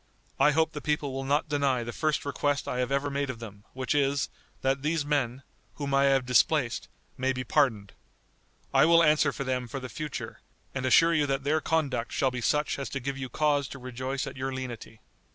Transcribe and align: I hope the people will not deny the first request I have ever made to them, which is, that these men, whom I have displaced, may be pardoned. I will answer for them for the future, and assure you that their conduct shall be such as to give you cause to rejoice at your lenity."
I 0.39 0.49
hope 0.49 0.71
the 0.71 0.81
people 0.81 1.13
will 1.13 1.23
not 1.23 1.47
deny 1.47 1.83
the 1.83 1.93
first 1.93 2.25
request 2.25 2.67
I 2.67 2.79
have 2.79 2.91
ever 2.91 3.11
made 3.11 3.27
to 3.27 3.35
them, 3.35 3.65
which 3.73 3.93
is, 3.93 4.29
that 4.63 4.81
these 4.81 5.05
men, 5.05 5.43
whom 5.75 5.93
I 5.93 6.05
have 6.05 6.25
displaced, 6.25 6.87
may 7.19 7.31
be 7.33 7.43
pardoned. 7.43 7.93
I 8.73 8.85
will 8.85 9.03
answer 9.03 9.31
for 9.31 9.43
them 9.43 9.67
for 9.67 9.79
the 9.79 9.89
future, 9.89 10.41
and 10.73 10.87
assure 10.87 11.13
you 11.13 11.27
that 11.27 11.43
their 11.43 11.61
conduct 11.61 12.13
shall 12.13 12.31
be 12.31 12.41
such 12.41 12.79
as 12.79 12.89
to 12.89 12.99
give 12.99 13.15
you 13.19 13.29
cause 13.29 13.67
to 13.67 13.77
rejoice 13.77 14.25
at 14.25 14.37
your 14.37 14.51
lenity." 14.51 15.01